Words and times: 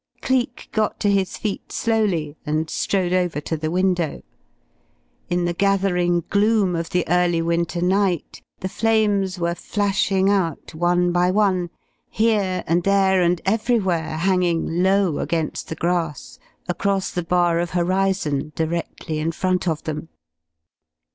Cleek 0.23 0.67
got 0.71 0.99
to 1.01 1.11
his 1.11 1.37
feet 1.37 1.71
slowly, 1.71 2.35
and 2.43 2.71
strode 2.71 3.13
over 3.13 3.39
to 3.41 3.55
the 3.55 3.69
window. 3.69 4.23
In 5.29 5.45
the 5.45 5.53
gathering 5.53 6.23
gloom 6.31 6.75
of 6.75 6.89
the 6.89 7.07
early 7.07 7.39
winter 7.39 7.83
night, 7.83 8.41
the 8.61 8.67
flames 8.67 9.37
were 9.37 9.53
flashing 9.53 10.27
out 10.27 10.73
one 10.73 11.11
by 11.11 11.29
one, 11.29 11.69
here 12.09 12.63
and 12.65 12.81
there 12.81 13.21
and 13.21 13.41
everywhere 13.45 14.17
hanging 14.17 14.81
low 14.81 15.19
against 15.19 15.67
the 15.69 15.75
grass 15.75 16.39
across 16.67 17.11
the 17.11 17.21
bar 17.21 17.59
of 17.59 17.69
horizon 17.69 18.53
directly 18.55 19.19
in 19.19 19.31
front 19.31 19.67
of 19.67 19.83
them. 19.83 20.09